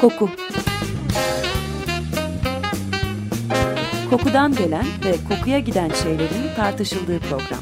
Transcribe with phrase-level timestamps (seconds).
[0.00, 0.30] Koku
[4.10, 7.60] Kokudan gelen ve kokuya giden şeylerin tartışıldığı program.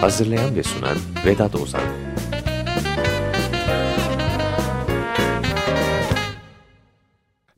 [0.00, 0.96] Hazırlayan ve sunan
[1.26, 1.82] Vedat Ozan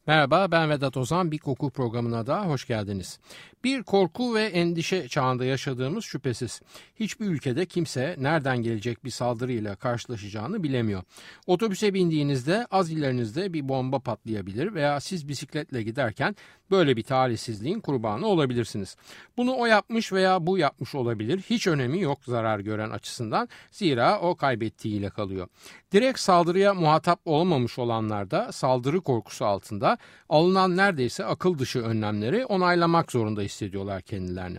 [0.06, 3.18] Merhaba ben Vedat Ozan bir koku programına da hoş geldiniz.
[3.64, 6.60] Bir korku ve endişe çağında yaşadığımız şüphesiz.
[7.00, 11.02] Hiçbir ülkede kimse nereden gelecek bir saldırıyla karşılaşacağını bilemiyor.
[11.46, 16.36] Otobüse bindiğinizde az ilerinizde bir bomba patlayabilir veya siz bisikletle giderken
[16.70, 18.96] böyle bir talihsizliğin kurbanı olabilirsiniz.
[19.36, 21.40] Bunu o yapmış veya bu yapmış olabilir.
[21.50, 23.48] Hiç önemi yok zarar gören açısından.
[23.70, 25.48] Zira o kaybettiğiyle kalıyor.
[25.92, 33.12] Direkt saldırıya muhatap olmamış olanlar da saldırı korkusu altında alınan neredeyse akıl dışı önlemleri onaylamak
[33.12, 34.58] zorunda hissediyorlar kendilerini.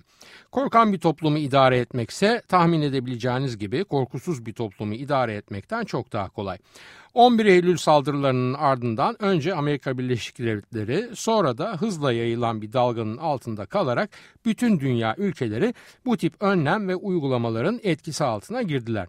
[0.51, 6.29] Korkan bir toplumu idare etmekse tahmin edebileceğiniz gibi korkusuz bir toplumu idare etmekten çok daha
[6.29, 6.57] kolay.
[7.13, 13.65] 11 Eylül saldırılarının ardından önce Amerika Birleşik Devletleri sonra da hızla yayılan bir dalganın altında
[13.65, 14.09] kalarak
[14.45, 15.73] bütün dünya ülkeleri
[16.05, 19.07] bu tip önlem ve uygulamaların etkisi altına girdiler.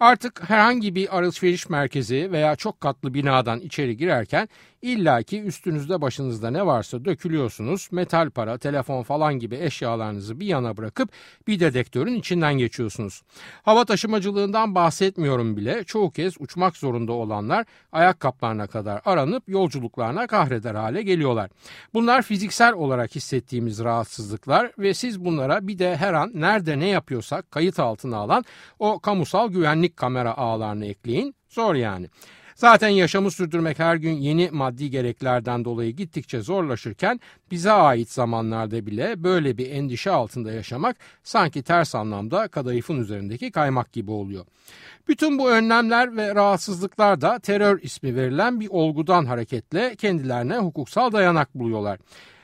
[0.00, 4.48] Artık herhangi bir alışveriş merkezi veya çok katlı binadan içeri girerken
[4.82, 7.88] illaki üstünüzde başınızda ne varsa dökülüyorsunuz.
[7.92, 11.08] Metal para, telefon falan gibi eşyalarınızı bir yana bırakıp
[11.46, 13.22] bir dedektörün içinden geçiyorsunuz.
[13.62, 15.84] Hava taşımacılığından bahsetmiyorum bile.
[15.84, 21.50] Çoğu kez uçmak zorunda olanlar ayakkabılarına kadar aranıp yolculuklarına kahreder hale geliyorlar.
[21.94, 27.50] Bunlar fiziksel olarak hissettiğimiz rahatsızlıklar ve siz bunlara bir de her an nerede ne yapıyorsak
[27.50, 28.44] kayıt altına alan
[28.78, 31.34] o kamusal güvenlik kamera ağlarını ekleyin.
[31.48, 32.08] Zor yani.
[32.56, 37.20] Zaten yaşamı sürdürmek her gün yeni maddi gereklerden dolayı gittikçe zorlaşırken
[37.50, 43.92] bize ait zamanlarda bile böyle bir endişe altında yaşamak sanki ters anlamda kadayıfın üzerindeki kaymak
[43.92, 44.44] gibi oluyor.
[45.08, 51.54] Bütün bu önlemler ve rahatsızlıklar da terör ismi verilen bir olgudan hareketle kendilerine hukuksal dayanak
[51.54, 51.98] buluyorlar.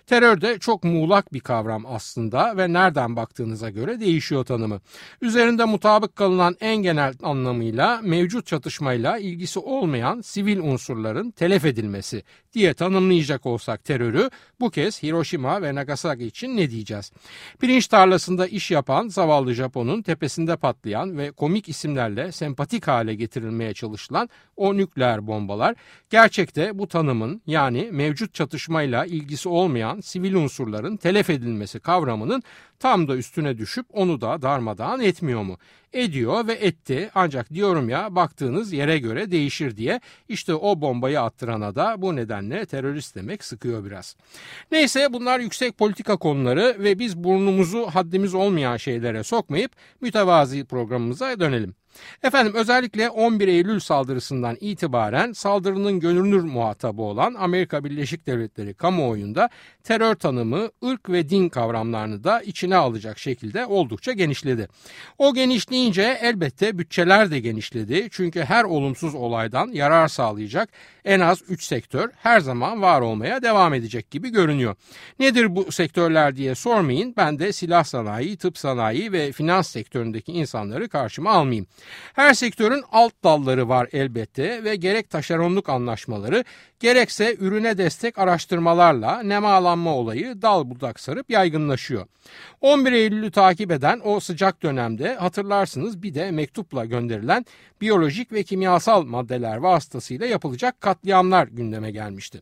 [0.06, 4.80] Terör de çok muğlak bir kavram aslında ve nereden baktığınıza göre değişiyor tanımı.
[5.20, 12.74] Üzerinde mutabık kalınan en genel anlamıyla mevcut çatışmayla ilgisi olmayan sivil unsurların telef edilmesi diye
[12.74, 14.30] tanımlayacak olsak terörü
[14.60, 17.12] bu kez Hiroşima ve Nagasaki için ne diyeceğiz?
[17.60, 24.28] Pirinç tarlasında iş yapan zavallı Japon'un tepesinde patlayan ve komik isimlerle sempatik hale getirilmeye çalışılan
[24.56, 25.74] o nükleer bombalar
[26.10, 32.42] gerçekte bu tanımın yani mevcut çatışmayla ilgisi olmayan sivil unsurların telef edilmesi kavramının
[32.78, 35.58] tam da üstüne düşüp onu da darmadağın etmiyor mu?
[35.92, 41.74] Ediyor ve etti ancak diyorum ya baktığınız yere göre değişir diye işte o bombayı attırana
[41.74, 44.16] da bu nedenle terörist demek sıkıyor biraz.
[44.72, 51.74] Neyse bunlar yüksek politika konuları ve biz burnumuzu haddimiz olmayan şeylere sokmayıp mütevazi programımıza dönelim.
[52.22, 59.48] Efendim özellikle 11 Eylül saldırısından itibaren saldırının görünür muhatabı olan Amerika Birleşik Devletleri kamuoyunda
[59.84, 64.68] terör tanımı, ırk ve din kavramlarını da içine alacak şekilde oldukça genişledi.
[65.18, 68.08] O genişleyince elbette bütçeler de genişledi.
[68.10, 70.68] Çünkü her olumsuz olaydan yarar sağlayacak
[71.04, 74.76] en az 3 sektör her zaman var olmaya devam edecek gibi görünüyor.
[75.18, 77.14] Nedir bu sektörler diye sormayın.
[77.16, 81.66] Ben de silah sanayi, tıp sanayi ve finans sektöründeki insanları karşıma almayayım.
[82.12, 86.44] Her sektörün alt dalları var elbette ve gerek taşeronluk anlaşmaları
[86.80, 92.06] gerekse ürüne destek araştırmalarla nemalanma olayı dal budak sarıp yaygınlaşıyor.
[92.60, 97.46] 11 Eylül'ü takip eden o sıcak dönemde hatırlarsınız bir de mektupla gönderilen
[97.80, 102.40] biyolojik ve kimyasal maddeler vasıtasıyla yapılacak katliamlar gündeme gelmişti.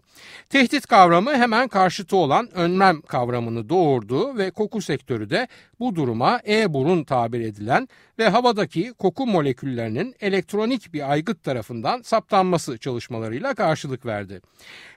[0.48, 5.48] Tehdit kavramı hemen karşıtı olan önlem kavramını doğurdu ve koku sektörü de
[5.80, 13.54] bu duruma e-burun tabir edilen ve havadaki koku moleküllerinin elektronik bir aygıt tarafından saptanması çalışmalarıyla
[13.54, 14.40] karşılık verdi.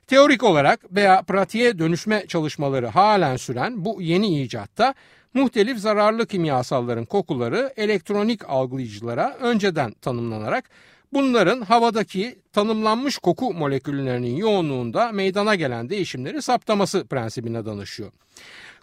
[0.08, 4.94] Teorik olarak veya pratiğe dönüşme çalışmaları halen süren bu yeni icatta
[5.34, 10.70] muhtelif zararlı kimyasalların kokuları elektronik algılayıcılara önceden tanımlanarak
[11.14, 18.12] bunların havadaki tanımlanmış koku moleküllerinin yoğunluğunda meydana gelen değişimleri saptaması prensibine danışıyor.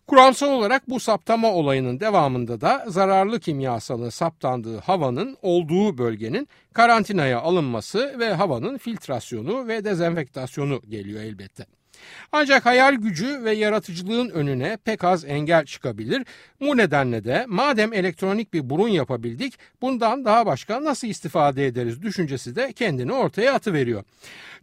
[0.07, 8.19] Kuramsal olarak bu saptama olayının devamında da zararlı kimyasalın saptandığı havanın olduğu bölgenin karantinaya alınması
[8.19, 11.80] ve havanın filtrasyonu ve dezenfektasyonu geliyor elbette.
[12.33, 16.27] Ancak hayal gücü ve yaratıcılığın önüne pek az engel çıkabilir.
[16.61, 22.57] Bu nedenle de madem elektronik bir burun yapabildik bundan daha başka nasıl istifade ederiz düşüncesi
[22.57, 24.05] de kendini ortaya atıveriyor.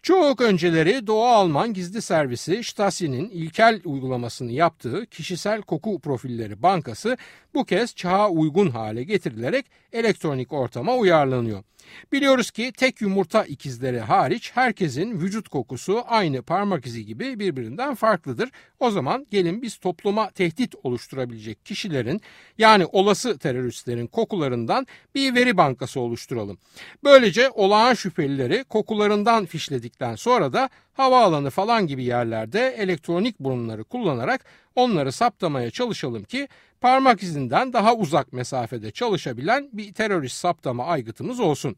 [0.03, 7.18] Çok önceleri Doğu Alman gizli servisi Stasi'nin ilkel uygulamasını yaptığı kişisel koku profilleri bankası
[7.53, 11.63] bu kez çağa uygun hale getirilerek elektronik ortama uyarlanıyor.
[12.12, 18.49] Biliyoruz ki tek yumurta ikizleri hariç herkesin vücut kokusu aynı parmak izi gibi birbirinden farklıdır.
[18.79, 22.21] O zaman gelin biz topluma tehdit oluşturabilecek kişilerin
[22.57, 26.57] yani olası teröristlerin kokularından bir veri bankası oluşturalım.
[27.03, 34.45] Böylece olağan şüphelileri kokularından fişledikten sonra da havaalanı falan gibi yerlerde elektronik burunları kullanarak
[34.75, 36.47] onları saptamaya çalışalım ki
[36.81, 41.75] parmak izinden daha uzak mesafede çalışabilen bir terörist saptama aygıtımız olsun.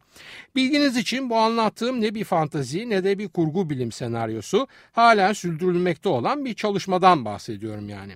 [0.55, 6.09] Bilginiz için bu anlattığım ne bir fantazi ne de bir kurgu bilim senaryosu halen sürdürülmekte
[6.09, 8.13] olan bir çalışmadan bahsediyorum yani.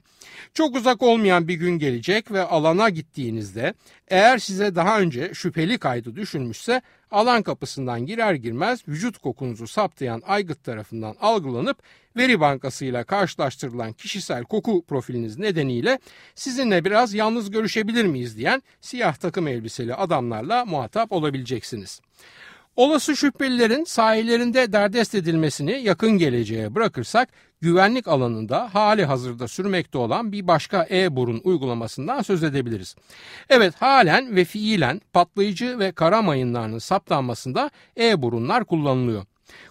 [0.53, 3.73] Çok uzak olmayan bir gün gelecek ve alana gittiğinizde
[4.07, 6.81] eğer size daha önce şüpheli kaydı düşünmüşse
[7.13, 11.77] alan kapısından girer girmez vücut kokunuzu saptayan aygıt tarafından algılanıp
[12.18, 16.00] veri bankasıyla karşılaştırılan kişisel koku profiliniz nedeniyle
[16.36, 22.01] sizinle biraz yalnız görüşebilir miyiz diyen siyah takım elbiseli adamlarla muhatap olabileceksiniz.
[22.75, 27.29] Olası şüphelilerin sahillerinde derdest edilmesini yakın geleceğe bırakırsak
[27.61, 32.95] güvenlik alanında hali hazırda sürmekte olan bir başka e-burun uygulamasından söz edebiliriz.
[33.49, 39.25] Evet halen ve fiilen patlayıcı ve kara mayınlarının saptanmasında e-burunlar kullanılıyor.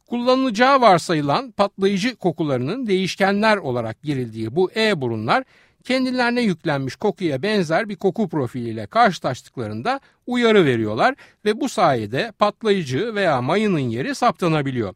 [0.07, 5.45] Kullanılacağı varsayılan patlayıcı kokularının değişkenler olarak girildiği bu e-burunlar
[5.83, 11.15] kendilerine yüklenmiş kokuya benzer bir koku profiliyle karşılaştıklarında uyarı veriyorlar
[11.45, 14.95] ve bu sayede patlayıcı veya mayının yeri saptanabiliyor.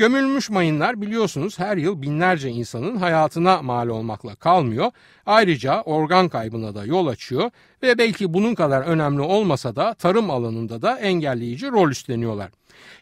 [0.00, 4.92] Gömülmüş mayınlar biliyorsunuz her yıl binlerce insanın hayatına mal olmakla kalmıyor.
[5.26, 7.50] Ayrıca organ kaybına da yol açıyor
[7.82, 12.50] ve belki bunun kadar önemli olmasa da tarım alanında da engelleyici rol üstleniyorlar.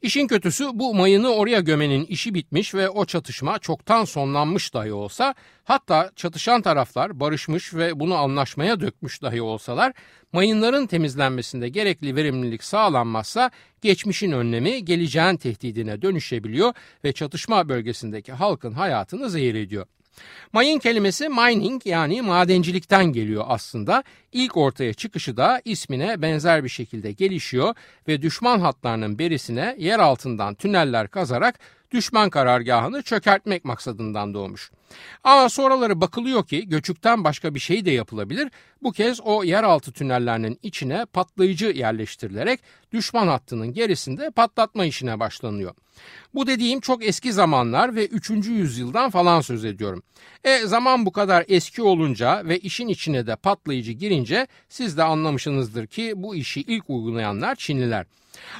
[0.02, 5.34] İşin kötüsü bu mayını oraya gömenin işi bitmiş ve o çatışma çoktan sonlanmış dahi olsa
[5.64, 9.92] hatta çatışan taraflar barışmış ve bunu anlaşmaya dökmüş dahi olsalar
[10.32, 13.50] mayınların temizlenmesinde gerekli verimlilik sağlanmazsa
[13.82, 16.72] geçmişin önlemi geleceğin tehdidine dönüşebiliyor
[17.04, 19.86] ve çatışma bölgesindeki halkın hayatını zehir ediyor.
[20.52, 24.04] Mayın kelimesi mining yani madencilikten geliyor aslında.
[24.32, 27.74] İlk ortaya çıkışı da ismine benzer bir şekilde gelişiyor
[28.08, 31.58] ve düşman hatlarının berisine yer altından tüneller kazarak
[31.90, 34.70] düşman karargahını çökertmek maksadından doğmuş.
[35.24, 38.50] Ama sonraları bakılıyor ki göçükten başka bir şey de yapılabilir.
[38.82, 42.60] Bu kez o yeraltı tünellerinin içine patlayıcı yerleştirilerek
[42.92, 45.74] düşman hattının gerisinde patlatma işine başlanıyor.
[46.34, 48.30] Bu dediğim çok eski zamanlar ve 3.
[48.30, 50.02] yüzyıldan falan söz ediyorum.
[50.44, 55.86] E zaman bu kadar eski olunca ve işin içine de patlayıcı girince siz de anlamışsınızdır
[55.86, 58.06] ki bu işi ilk uygulayanlar Çinliler.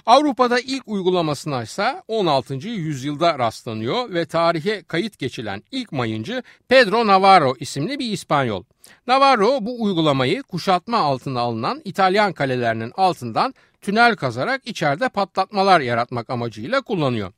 [0.06, 2.54] Avrupa'da ilk uygulamasına ise 16.
[2.68, 8.62] yüzyılda rastlanıyor ve tarihe kayıt geçilen ilk mayıncı Pedro Navarro isimli bir İspanyol.
[9.06, 16.82] Navarro bu uygulamayı kuşatma altına alınan İtalyan kalelerinin altından tünel kazarak içeride patlatmalar yaratmak amacıyla
[16.82, 17.32] kullanıyor.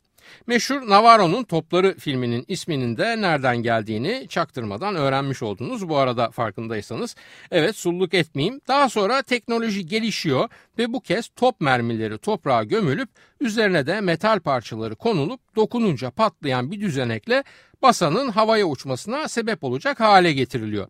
[0.47, 7.17] Meşhur Navarro'nun Topları filminin isminin de nereden geldiğini çaktırmadan öğrenmiş oldunuz bu arada farkındaysanız.
[7.51, 8.61] Evet sulluk etmeyeyim.
[8.69, 10.49] Daha sonra teknoloji gelişiyor
[10.79, 13.09] ve bu kez top mermileri toprağa gömülüp
[13.41, 17.45] üzerine de metal parçaları konulup dokununca patlayan bir düzenekle
[17.83, 20.89] basanın havaya uçmasına sebep olacak hale getiriliyor.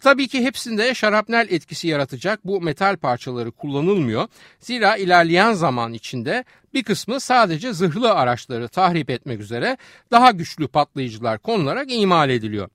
[0.00, 4.28] Tabii ki hepsinde şarapnel etkisi yaratacak bu metal parçaları kullanılmıyor.
[4.60, 6.44] Zira ilerleyen zaman içinde
[6.74, 9.76] bir kısmı sadece zırhlı araçları tahrip etmek üzere
[10.10, 12.68] daha güçlü patlayıcılar konularak imal ediliyor.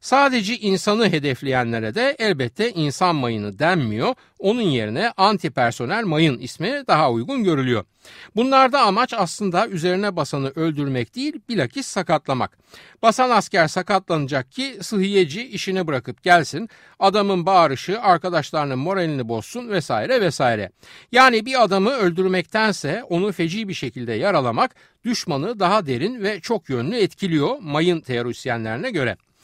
[0.00, 4.14] Sadece insanı hedefleyenlere de elbette insan mayını denmiyor.
[4.38, 7.84] Onun yerine antipersonel mayın ismi daha uygun görülüyor.
[8.36, 12.58] Bunlarda amaç aslında üzerine basanı öldürmek değil bilakis sakatlamak.
[13.02, 20.70] Basan asker sakatlanacak ki sıhhiyeci işini bırakıp gelsin, adamın bağırışı arkadaşlarının moralini bozsun vesaire vesaire.
[21.12, 24.74] Yani bir adamı öldürmektense onu feci bir şekilde yaralamak
[25.04, 29.16] düşmanı daha derin ve çok yönlü etkiliyor mayın teorisyenlerine göre.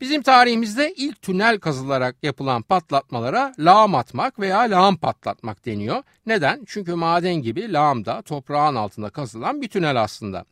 [0.00, 6.02] Bizim tarihimizde ilk tünel kazılarak yapılan patlatmalara lağım atmak veya lağım patlatmak deniyor.
[6.26, 6.62] Neden?
[6.66, 10.44] Çünkü maden gibi lağım da toprağın altında kazılan bir tünel aslında.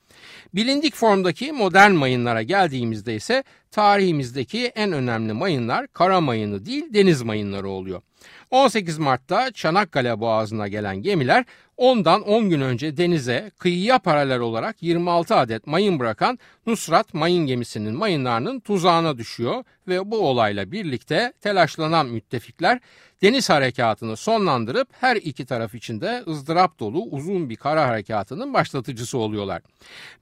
[0.54, 7.68] Bilindik formdaki modern mayınlara geldiğimizde ise tarihimizdeki en önemli mayınlar kara mayını değil deniz mayınları
[7.68, 8.02] oluyor.
[8.50, 11.44] 18 Mart'ta Çanakkale Boğazı'na gelen gemiler
[11.76, 17.94] ondan 10 gün önce denize kıyıya paralel olarak 26 adet mayın bırakan Nusrat mayın gemisinin
[17.94, 22.80] mayınlarının tuzağına konuşuyor ve bu olayla birlikte telaşlanan müttefikler
[23.22, 29.62] deniz harekatını sonlandırıp her iki taraf içinde ızdırap dolu uzun bir kara harekatının başlatıcısı oluyorlar.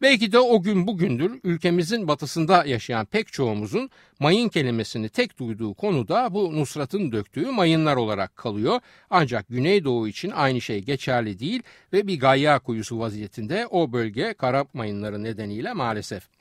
[0.02, 3.90] Belki de o gün bugündür ülkemizin batısında yaşayan pek çoğumuzun
[4.20, 8.80] mayın kelimesini tek duyduğu konuda bu Nusrat'ın döktüğü mayınlar olarak kalıyor.
[9.10, 14.64] Ancak Güneydoğu için aynı şey geçerli değil ve bir gayya kuyusu vaziyetinde o bölge kara
[14.74, 16.34] mayınları nedeniyle maalesef.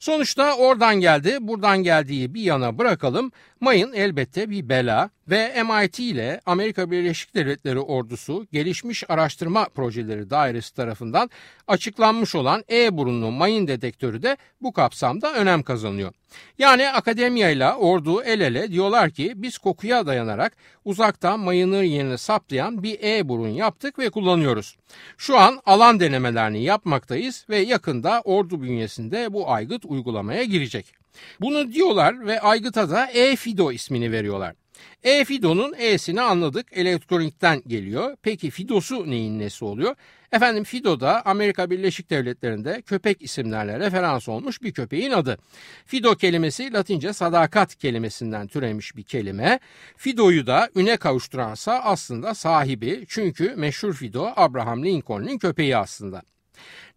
[0.00, 3.32] Sonuçta oradan geldi, buradan geldiği bir yana bırakalım.
[3.60, 10.74] Mayın elbette bir bela ve MIT ile Amerika Birleşik Devletleri ordusu gelişmiş araştırma projeleri dairesi
[10.74, 11.30] tarafından
[11.68, 16.12] açıklanmış olan E burunlu mayın dedektörü de bu kapsamda önem kazanıyor.
[16.58, 22.82] Yani akademiya ile ordu el ele diyorlar ki biz kokuya dayanarak uzaktan mayının yerini saptayan
[22.82, 24.76] bir E burun yaptık ve kullanıyoruz.
[25.16, 30.97] Şu an alan denemelerini yapmaktayız ve yakında ordu bünyesinde bu aygıt uygulamaya girecek.
[31.40, 34.54] Bunu diyorlar ve aygıta da E-Fido ismini veriyorlar.
[35.02, 38.16] E-Fido'nun E'sini anladık elektronikten geliyor.
[38.22, 39.94] Peki Fido'su neyin nesi oluyor?
[40.32, 45.38] Efendim Fido da Amerika Birleşik Devletleri'nde köpek isimlerle referans olmuş bir köpeğin adı.
[45.86, 49.60] Fido kelimesi Latince sadakat kelimesinden türemiş bir kelime.
[49.96, 56.22] Fido'yu da üne kavuşturansa aslında sahibi çünkü meşhur Fido Abraham Lincoln'un köpeği aslında.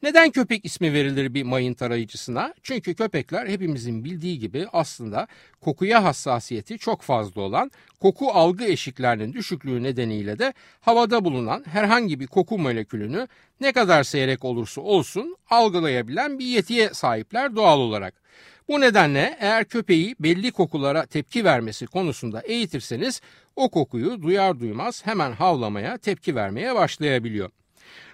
[0.03, 2.53] Neden köpek ismi verilir bir mayın tarayıcısına?
[2.63, 5.27] Çünkü köpekler hepimizin bildiği gibi aslında
[5.61, 12.27] kokuya hassasiyeti çok fazla olan, koku algı eşiklerinin düşüklüğü nedeniyle de havada bulunan herhangi bir
[12.27, 13.27] koku molekülünü
[13.61, 18.21] ne kadar seyrek olursa olsun algılayabilen bir yetiye sahipler doğal olarak.
[18.67, 23.21] Bu nedenle eğer köpeği belli kokulara tepki vermesi konusunda eğitirseniz
[23.55, 27.49] o kokuyu duyar duymaz hemen havlamaya, tepki vermeye başlayabiliyor.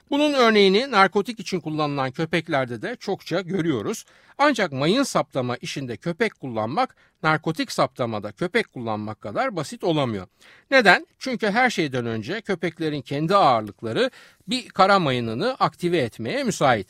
[0.10, 4.06] Bunun örneğini narkotik için kullanılan köpeklerde de çokça görüyoruz.
[4.38, 10.28] Ancak mayın saptama işinde köpek kullanmak narkotik saptamada köpek kullanmak kadar basit olamıyor.
[10.72, 11.08] Neden?
[11.20, 14.12] Çünkü her şeyden önce köpeklerin kendi ağırlıkları
[14.48, 16.88] bir kara mayınını aktive etmeye müsait.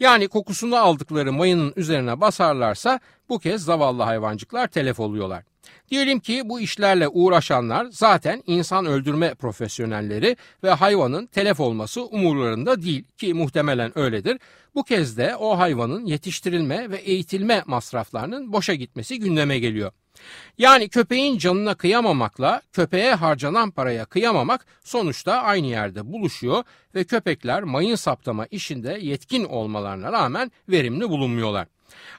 [0.00, 5.44] Yani kokusunu aldıkları mayının üzerine basarlarsa bu kez zavallı hayvancıklar telef oluyorlar.
[5.90, 13.04] Diyelim ki bu işlerle uğraşanlar zaten insan öldürme profesyonelleri ve hayvanın telef olması umurlarında değil
[13.18, 14.38] ki muhtemelen öyledir.
[14.74, 19.92] Bu kez de o hayvanın yetiştirilme ve eğitilme masraflarının boşa gitmesi gündeme geliyor.
[20.58, 27.94] Yani köpeğin canına kıyamamakla köpeğe harcanan paraya kıyamamak sonuçta aynı yerde buluşuyor ve köpekler mayın
[27.94, 31.66] saptama işinde yetkin olmalarına rağmen verimli bulunmuyorlar.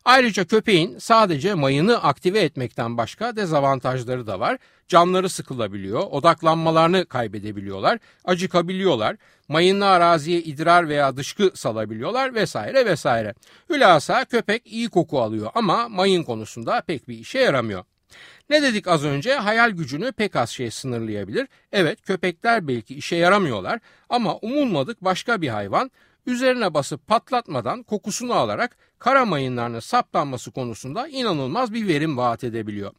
[0.06, 4.58] Ayrıca köpeğin sadece mayını aktive etmekten başka dezavantajları da var.
[4.88, 9.16] Canları sıkılabiliyor, odaklanmalarını kaybedebiliyorlar, acıkabiliyorlar,
[9.48, 13.34] mayınlı araziye idrar veya dışkı salabiliyorlar vesaire vesaire.
[13.70, 17.84] Hülasa köpek iyi koku alıyor ama mayın konusunda pek bir işe yaramıyor.
[18.50, 19.36] Ne dedik az önce?
[19.36, 21.48] Hayal gücünü pek az şey sınırlayabilir.
[21.72, 25.92] Evet köpekler belki işe yaramıyorlar ama umulmadık başka bir hayvan
[26.26, 32.92] üzerine basıp patlatmadan kokusunu alarak kara mayınlarının saptanması konusunda inanılmaz bir verim vaat edebiliyor.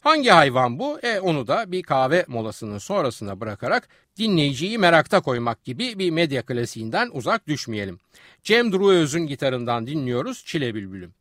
[0.00, 0.98] Hangi hayvan bu?
[1.02, 7.10] E onu da bir kahve molasının sonrasına bırakarak dinleyiciyi merakta koymak gibi bir medya klasiğinden
[7.12, 7.98] uzak düşmeyelim.
[8.42, 11.14] Cem Duruöz'ün gitarından dinliyoruz Çile Bülbülüm.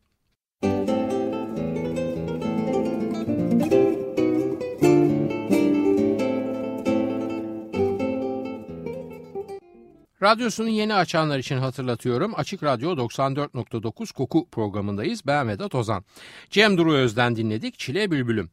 [10.23, 12.33] Radyosunu yeni açanlar için hatırlatıyorum.
[12.35, 15.27] Açık Radyo 94.9 Koku programındayız.
[15.27, 16.03] Ben Vedat Ozan.
[16.49, 18.49] Cem Duru Öz'den dinledik Çile Bülbülüm.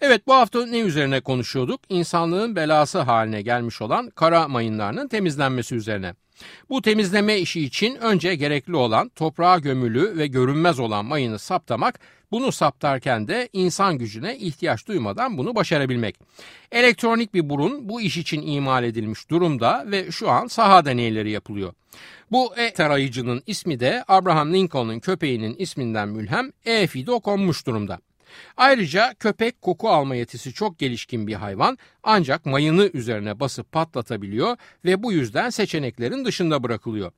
[0.00, 1.80] Evet bu hafta ne üzerine konuşuyorduk?
[1.88, 6.14] İnsanlığın belası haline gelmiş olan kara mayınlarının temizlenmesi üzerine.
[6.70, 12.52] Bu temizleme işi için önce gerekli olan toprağa gömülü ve görünmez olan mayını saptamak, bunu
[12.52, 16.16] saptarken de insan gücüne ihtiyaç duymadan bunu başarabilmek.
[16.72, 21.72] Elektronik bir burun bu iş için imal edilmiş durumda ve şu an saha deneyleri yapılıyor.
[22.30, 27.98] Bu e tarayıcının ismi de Abraham Lincoln'un köpeğinin isminden mülhem E-Fido konmuş durumda.
[28.56, 35.02] Ayrıca köpek koku alma yetisi çok gelişkin bir hayvan ancak mayını üzerine basıp patlatabiliyor ve
[35.02, 37.12] bu yüzden seçeneklerin dışında bırakılıyor.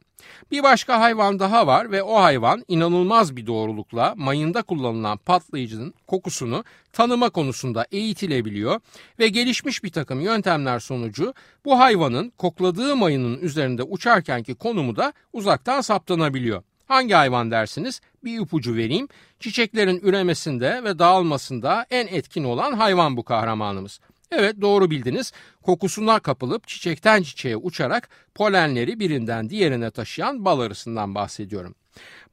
[0.51, 6.65] Bir başka hayvan daha var ve o hayvan inanılmaz bir doğrulukla mayında kullanılan patlayıcının kokusunu
[6.93, 8.81] tanıma konusunda eğitilebiliyor
[9.19, 15.81] ve gelişmiş bir takım yöntemler sonucu bu hayvanın kokladığı mayının üzerinde uçarkenki konumu da uzaktan
[15.81, 16.63] saptanabiliyor.
[16.87, 18.01] Hangi hayvan dersiniz?
[18.25, 19.09] Bir ipucu vereyim.
[19.43, 24.01] Çiçeklerin üremesinde ve dağılmasında en etkin olan hayvan bu kahramanımız.
[24.31, 25.33] Evet doğru bildiniz.
[25.63, 31.75] Kokusuna kapılıp çiçekten çiçeğe uçarak polenleri birinden diğerine taşıyan bal arısından bahsediyorum.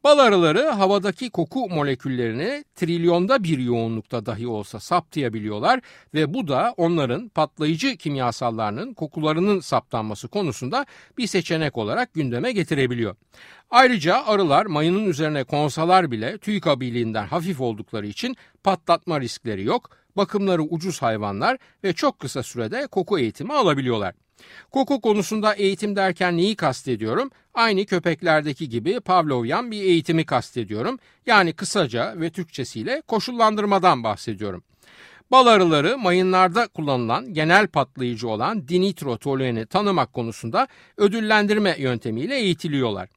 [0.03, 5.79] Bal arıları havadaki koku moleküllerini trilyonda bir yoğunlukta dahi olsa saptayabiliyorlar
[6.13, 10.86] ve bu da onların patlayıcı kimyasallarının kokularının saptanması konusunda
[11.18, 13.15] bir seçenek olarak gündeme getirebiliyor.
[13.70, 20.62] Ayrıca arılar mayının üzerine konsalar bile tüy kabiliğinden hafif oldukları için patlatma riskleri yok, bakımları
[20.62, 24.13] ucuz hayvanlar ve çok kısa sürede koku eğitimi alabiliyorlar.
[24.72, 27.29] Koku konusunda eğitim derken neyi kastediyorum?
[27.53, 31.00] Aynı köpeklerdeki gibi Pavlovyan bir eğitimi kastediyorum.
[31.25, 34.63] Yani kısaca ve Türkçesiyle koşullandırmadan bahsediyorum.
[35.31, 40.67] Bal arıları mayınlarda kullanılan genel patlayıcı olan dinitrotolueni tanımak konusunda
[40.98, 43.10] ödüllendirme yöntemiyle eğitiliyorlar.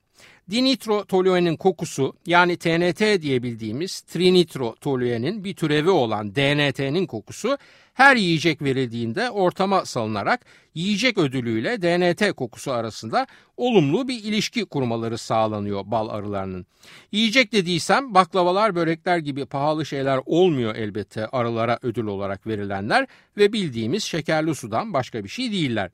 [0.51, 7.59] Dinitrotoluenin kokusu yani TNT diye bildiğimiz trinitrotoluenin bir türevi olan DNT'nin kokusu
[7.95, 10.41] her yiyecek verildiğinde ortama salınarak
[10.75, 16.67] yiyecek ödülüyle DNT kokusu arasında olumlu bir ilişki kurmaları sağlanıyor bal arılarının.
[17.13, 23.07] Yiyecek dediysem baklavalar, börekler gibi pahalı şeyler olmuyor elbette arılara ödül olarak verilenler
[23.37, 25.91] ve bildiğimiz şekerli sudan başka bir şey değiller.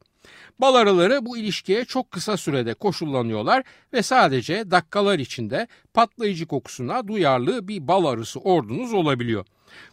[0.59, 7.69] Bal arıları bu ilişkiye çok kısa sürede koşullanıyorlar ve sadece dakikalar içinde patlayıcı kokusuna duyarlı
[7.69, 9.47] bir bal arısı ordunuz olabiliyor.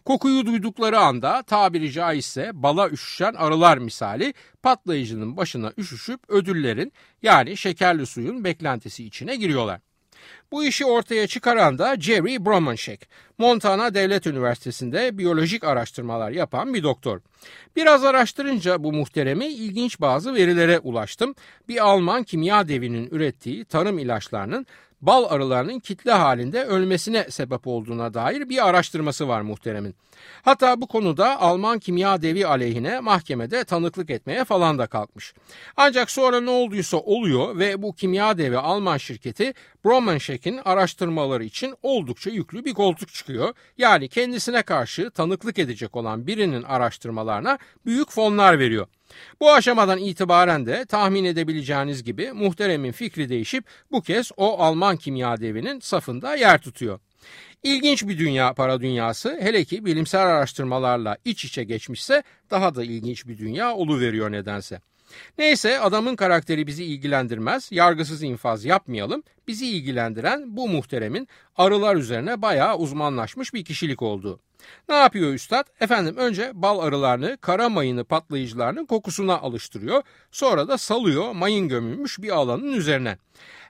[0.04, 8.06] Kokuyu duydukları anda tabiri caizse bala üşüşen arılar misali patlayıcının başına üşüşüp ödüllerin yani şekerli
[8.06, 9.80] suyun beklentisi içine giriyorlar.
[10.52, 13.08] Bu işi ortaya çıkaran da Jerry Bromanshek.
[13.38, 17.20] Montana Devlet Üniversitesi'nde biyolojik araştırmalar yapan bir doktor.
[17.76, 21.34] Biraz araştırınca bu muhteremi ilginç bazı verilere ulaştım.
[21.68, 24.66] Bir Alman kimya devinin ürettiği tarım ilaçlarının
[25.00, 29.94] bal arılarının kitle halinde ölmesine sebep olduğuna dair bir araştırması var muhteremin.
[30.42, 35.34] Hatta bu konuda Alman kimya devi aleyhine mahkemede tanıklık etmeye falan da kalkmış.
[35.76, 42.30] Ancak sonra ne olduysa oluyor ve bu kimya devi Alman şirketi Bromanschek'in araştırmaları için oldukça
[42.30, 43.54] yüklü bir koltuk çıkıyor.
[43.78, 48.86] Yani kendisine karşı tanıklık edecek olan birinin araştırmalarına büyük fonlar veriyor.
[49.40, 55.40] Bu aşamadan itibaren de tahmin edebileceğiniz gibi muhteremin fikri değişip bu kez o Alman kimya
[55.40, 57.00] devinin safında yer tutuyor.
[57.62, 63.26] İlginç bir dünya para dünyası hele ki bilimsel araştırmalarla iç içe geçmişse daha da ilginç
[63.26, 64.80] bir dünya oluveriyor nedense.
[65.38, 69.22] Neyse adamın karakteri bizi ilgilendirmez, yargısız infaz yapmayalım.
[69.48, 74.40] Bizi ilgilendiren bu muhteremin arılar üzerine bayağı uzmanlaşmış bir kişilik olduğu.
[74.88, 75.66] Ne yapıyor üstad?
[75.80, 80.02] Efendim önce bal arılarını kara mayını patlayıcılarının kokusuna alıştırıyor.
[80.30, 83.18] Sonra da salıyor mayın gömülmüş bir alanın üzerine.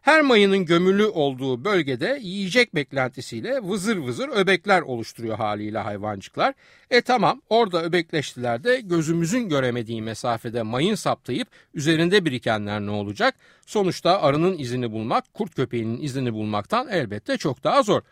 [0.02, 6.54] Her mayının gömülü olduğu bölgede yiyecek beklentisiyle vızır vızır öbekler oluşturuyor haliyle hayvancıklar.
[6.90, 13.34] E tamam orada öbekleştiler de gözümüzün göremediği mesafede mayın saptayıp üzerinde birikenler ne olacak?
[13.66, 18.02] Sonuçta arının izini bulmak kurt köpeğinin izini bulmaktan elbette çok daha zor.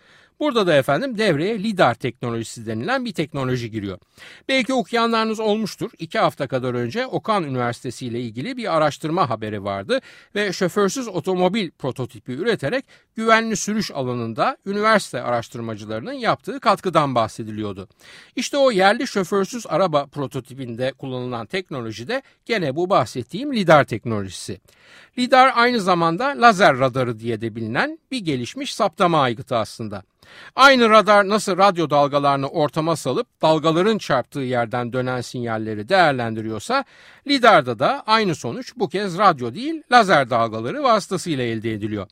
[0.40, 3.98] Burada da efendim devreye lidar teknolojisi denilen bir teknoloji giriyor.
[4.48, 5.90] Belki okuyanlarınız olmuştur.
[5.98, 10.00] İki hafta kadar önce Okan Üniversitesi ile ilgili bir araştırma haberi vardı
[10.34, 12.84] ve şoförsüz otomobil prototipi üreterek
[13.16, 17.88] güvenli sürüş alanında üniversite araştırmacılarının yaptığı katkıdan bahsediliyordu.
[18.36, 24.60] İşte o yerli şoförsüz araba prototipinde kullanılan teknoloji de gene bu bahsettiğim lidar teknolojisi.
[25.18, 30.02] Lidar aynı zamanda lazer radarı diye de bilinen bir gelişmiş saptama aygıtı aslında.
[30.56, 36.84] Aynı radar nasıl radyo dalgalarını ortama salıp dalgaların çarptığı yerden dönen sinyalleri değerlendiriyorsa
[37.26, 42.06] lidarda da aynı sonuç bu kez radyo değil lazer dalgaları vasıtasıyla elde ediliyor.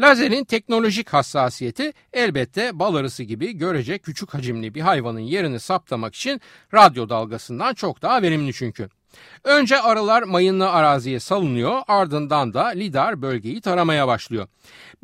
[0.00, 6.40] Lazerin teknolojik hassasiyeti elbette bal arısı gibi görece küçük hacimli bir hayvanın yerini saptamak için
[6.74, 8.88] radyo dalgasından çok daha verimli çünkü.
[9.44, 14.48] Önce arılar mayınlı araziye salınıyor ardından da lidar bölgeyi taramaya başlıyor.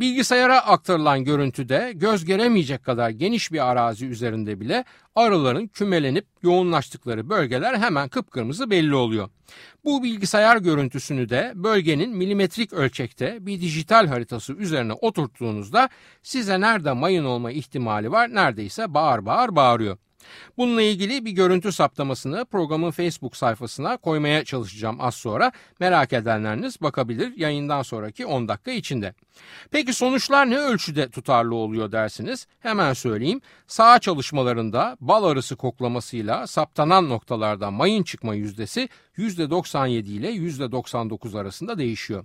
[0.01, 7.75] Bilgisayara aktarılan görüntüde göz göremeyecek kadar geniş bir arazi üzerinde bile arıların kümelenip yoğunlaştıkları bölgeler
[7.75, 9.29] hemen kıpkırmızı belli oluyor.
[9.85, 15.89] Bu bilgisayar görüntüsünü de bölgenin milimetrik ölçekte bir dijital haritası üzerine oturttuğunuzda
[16.23, 19.97] size nerede mayın olma ihtimali var neredeyse bağır bağır bağırıyor.
[20.57, 25.53] Bununla ilgili bir görüntü saptamasını programın Facebook sayfasına koymaya çalışacağım az sonra.
[25.81, 29.15] Merak edenleriniz bakabilir yayından sonraki 10 dakika içinde.
[29.71, 32.47] Peki sonuçlar ne ölçüde tutarlı oluyor dersiniz?
[32.61, 33.41] Hemen söyleyeyim.
[33.67, 42.25] Sağ çalışmalarında bal arısı koklamasıyla saptanan noktalarda mayın çıkma yüzdesi %97 ile %99 arasında değişiyor.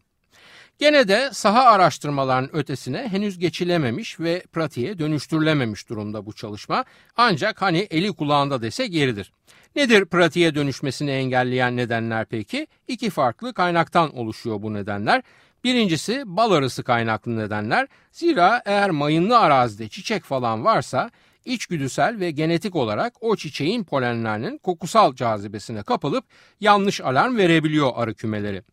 [0.79, 6.85] Gene de saha araştırmaların ötesine henüz geçilememiş ve pratiğe dönüştürülememiş durumda bu çalışma.
[7.17, 9.31] Ancak hani eli kulağında desek yeridir.
[9.75, 12.67] Nedir pratiğe dönüşmesini engelleyen nedenler peki?
[12.87, 15.23] İki farklı kaynaktan oluşuyor bu nedenler.
[15.63, 17.87] Birincisi bal arısı kaynaklı nedenler.
[18.11, 21.09] Zira eğer mayınlı arazide çiçek falan varsa
[21.45, 26.25] içgüdüsel ve genetik olarak o çiçeğin polenlerinin kokusal cazibesine kapılıp
[26.59, 28.63] yanlış alarm verebiliyor arı kümeleri.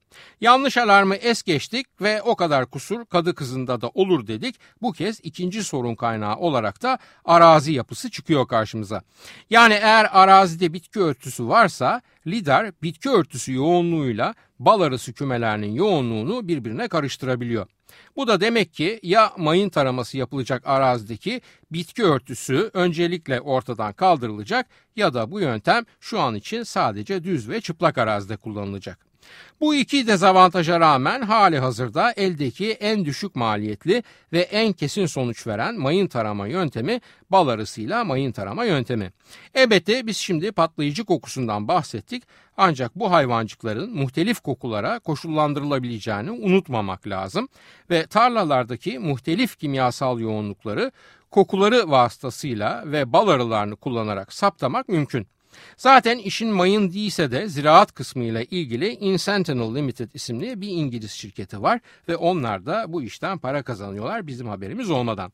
[0.40, 4.56] Yanlış alarmı es geçtik ve o kadar kusur kadı kızında da olur dedik.
[4.82, 9.02] Bu kez ikinci sorun kaynağı olarak da arazi yapısı çıkıyor karşımıza.
[9.50, 16.88] Yani eğer arazide bitki örtüsü varsa lidar bitki örtüsü yoğunluğuyla bal arısı kümelerinin yoğunluğunu birbirine
[16.88, 17.66] karıştırabiliyor.
[18.16, 21.40] Bu da demek ki ya mayın taraması yapılacak arazideki
[21.72, 27.60] bitki örtüsü öncelikle ortadan kaldırılacak ya da bu yöntem şu an için sadece düz ve
[27.60, 29.09] çıplak arazide kullanılacak.
[29.60, 34.02] Bu iki dezavantaja rağmen hali hazırda eldeki en düşük maliyetli
[34.32, 39.12] ve en kesin sonuç veren mayın tarama yöntemi bal arısıyla mayın tarama yöntemi.
[39.54, 42.22] Elbette biz şimdi patlayıcı kokusundan bahsettik
[42.56, 47.48] ancak bu hayvancıkların muhtelif kokulara koşullandırılabileceğini unutmamak lazım
[47.90, 50.92] ve tarlalardaki muhtelif kimyasal yoğunlukları
[51.30, 55.26] kokuları vasıtasıyla ve bal arılarını kullanarak saptamak mümkün.
[55.76, 61.80] Zaten işin mayın değilse de ziraat kısmıyla ilgili Insentinel Limited isimli bir İngiliz şirketi var
[62.08, 65.32] ve onlar da bu işten para kazanıyorlar bizim haberimiz olmadan.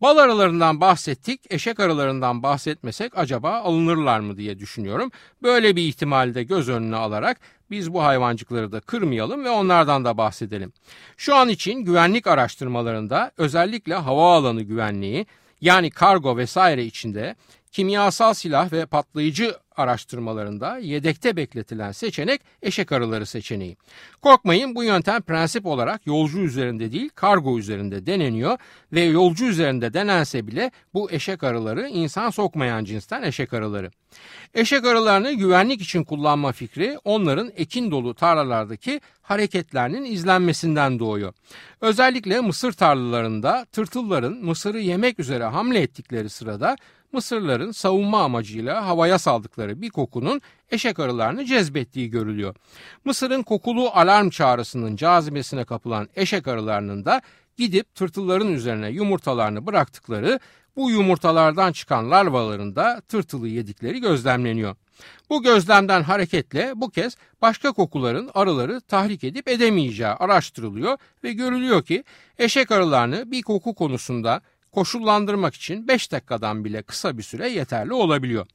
[0.00, 5.10] Bal arılarından bahsettik, eşek arılarından bahsetmesek acaba alınırlar mı diye düşünüyorum.
[5.42, 10.16] Böyle bir ihtimali de göz önüne alarak biz bu hayvancıkları da kırmayalım ve onlardan da
[10.16, 10.72] bahsedelim.
[11.16, 15.26] Şu an için güvenlik araştırmalarında özellikle havaalanı güvenliği
[15.60, 17.36] yani kargo vesaire içinde
[17.72, 23.76] kimyasal silah ve patlayıcı araştırmalarında yedekte bekletilen seçenek eşek arıları seçeneği.
[24.22, 28.58] Korkmayın bu yöntem prensip olarak yolcu üzerinde değil kargo üzerinde deneniyor
[28.92, 33.90] ve yolcu üzerinde denense bile bu eşek arıları insan sokmayan cinsten eşek arıları.
[34.54, 41.32] Eşek arılarını güvenlik için kullanma fikri onların ekin dolu tarlalardaki hareketlerinin izlenmesinden doğuyor.
[41.80, 46.76] Özellikle mısır tarlalarında tırtılların mısırı yemek üzere hamle ettikleri sırada
[47.12, 52.54] Mısırların savunma amacıyla havaya saldıkları bir kokunun eşek arılarını cezbettiği görülüyor.
[53.04, 57.22] Mısır'ın kokulu alarm çağrısının cazibesine kapılan eşek arılarının da
[57.56, 60.40] gidip tırtılların üzerine yumurtalarını bıraktıkları
[60.76, 64.76] bu yumurtalardan çıkan larvaların da tırtılı yedikleri gözlemleniyor.
[65.30, 72.04] Bu gözlemden hareketle bu kez başka kokuların arıları tahrik edip edemeyeceği araştırılıyor ve görülüyor ki
[72.38, 74.40] eşek arılarını bir koku konusunda
[74.72, 78.46] koşullandırmak için 5 dakikadan bile kısa bir süre yeterli olabiliyor.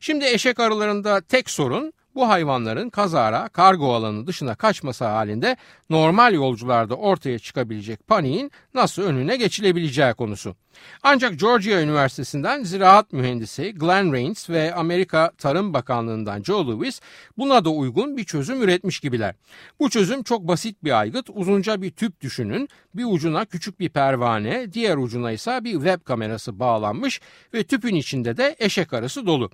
[0.00, 5.56] Şimdi eşek arılarında tek sorun bu hayvanların kazara kargo alanı dışına kaçması halinde
[5.90, 10.56] normal yolcularda ortaya çıkabilecek paniğin nasıl önüne geçilebileceği konusu.
[11.02, 17.00] Ancak Georgia Üniversitesi'nden ziraat mühendisi Glenn Rains ve Amerika Tarım Bakanlığı'ndan Joe Lewis
[17.38, 19.34] buna da uygun bir çözüm üretmiş gibiler.
[19.80, 21.30] Bu çözüm çok basit bir aygıt.
[21.34, 22.68] Uzunca bir tüp düşünün.
[22.94, 27.20] Bir ucuna küçük bir pervane, diğer ucuna ise bir web kamerası bağlanmış
[27.54, 29.50] ve tüpün içinde de eşek arısı dolu.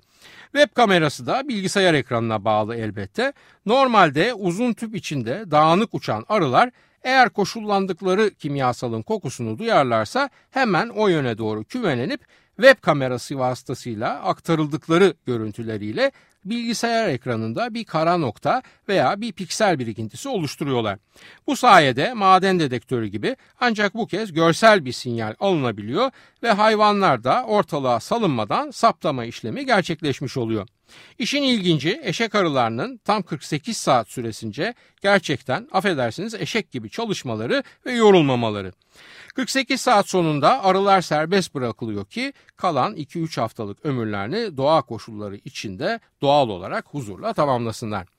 [0.51, 3.33] Web kamerası da bilgisayar ekranına bağlı elbette.
[3.65, 6.69] Normalde uzun tüp içinde dağınık uçan arılar
[7.03, 12.21] eğer koşullandıkları kimyasalın kokusunu duyarlarsa hemen o yöne doğru kümelenip
[12.55, 16.11] web kamerası vasıtasıyla aktarıldıkları görüntüleriyle
[16.45, 20.99] bilgisayar ekranında bir kara nokta veya bir piksel birikintisi oluşturuyorlar.
[21.47, 26.11] Bu sayede maden dedektörü gibi ancak bu kez görsel bir sinyal alınabiliyor
[26.43, 30.67] ve hayvanlar da ortalığa salınmadan saptama işlemi gerçekleşmiş oluyor.
[31.19, 38.73] İşin ilginci eşek arılarının tam 48 saat süresince gerçekten affedersiniz eşek gibi çalışmaları ve yorulmamaları.
[39.35, 46.49] 48 saat sonunda arılar serbest bırakılıyor ki kalan 2-3 haftalık ömürlerini doğa koşulları içinde doğal
[46.49, 48.18] olarak huzurla tamamlasınlar.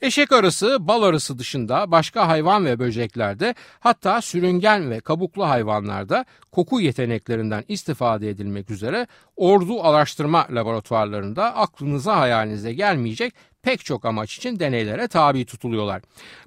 [0.00, 6.80] Eşek arısı, bal arısı dışında başka hayvan ve böceklerde hatta sürüngen ve kabuklu hayvanlarda koku
[6.80, 9.06] yeteneklerinden istifade edilmek üzere
[9.36, 16.02] ordu araştırma laboratuvarlarında aklınıza hayalinize gelmeyecek pek çok amaç için deneylere tabi tutuluyorlar.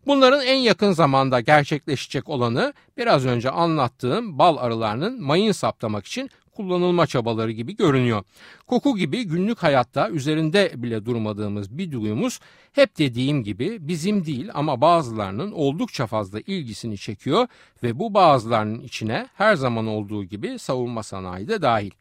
[0.07, 7.07] Bunların en yakın zamanda gerçekleşecek olanı biraz önce anlattığım bal arılarının mayın saptamak için kullanılma
[7.07, 8.23] çabaları gibi görünüyor.
[8.67, 12.39] Koku gibi günlük hayatta üzerinde bile durmadığımız bir duyumuz
[12.73, 17.47] hep dediğim gibi bizim değil ama bazılarının oldukça fazla ilgisini çekiyor
[17.83, 21.91] ve bu bazılarının içine her zaman olduğu gibi savunma sanayi de dahil.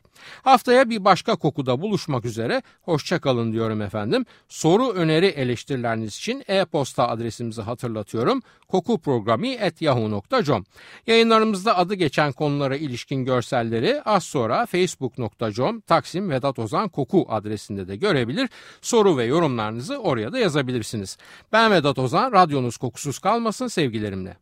[0.43, 2.63] Haftaya bir başka kokuda buluşmak üzere.
[2.83, 4.25] Hoşçakalın diyorum efendim.
[4.49, 8.43] Soru, öneri, eleştirileriniz için e-posta adresimizi hatırlatıyorum.
[8.69, 10.65] kokuprogrami.yahoo.com
[11.07, 17.97] Yayınlarımızda adı geçen konulara ilişkin görselleri az sonra facebook.com Taksim Vedat Ozan Koku adresinde de
[17.97, 18.51] görebilir.
[18.81, 21.17] Soru ve yorumlarınızı oraya da yazabilirsiniz.
[21.53, 24.42] Ben Vedat Ozan, radyonuz kokusuz kalmasın sevgilerimle.